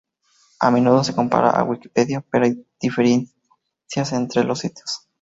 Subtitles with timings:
[0.59, 5.07] A menudo se compara a Wikipedia, pero hay diferencias entre los sitios.